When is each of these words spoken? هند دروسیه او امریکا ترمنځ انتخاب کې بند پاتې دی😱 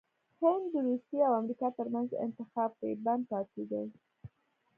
هند 0.41 0.63
دروسیه 0.73 1.23
او 1.27 1.33
امریکا 1.41 1.67
ترمنځ 1.77 2.09
انتخاب 2.25 2.71
کې 2.79 2.99
بند 3.05 3.23
پاتې 3.31 3.63
دی😱 3.69 3.91